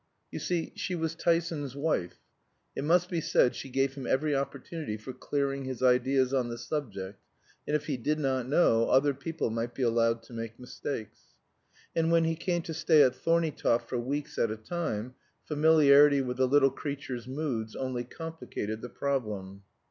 [0.31, 2.15] You see she was Tyson's wife.
[2.75, 6.57] It must be said she gave him every opportunity for clearing his ideas on the
[6.57, 7.21] subject,
[7.67, 11.35] and if he did not know, other people might be allowed to make mistakes.
[11.95, 15.13] And when he came to stay at Thorneytoft for weeks at a time,
[15.45, 19.61] familiarity with the little creature's moods only complicated the problem.